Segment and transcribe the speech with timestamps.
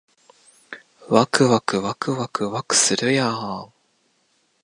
[1.09, 3.71] わくわくわくわくわくするやーん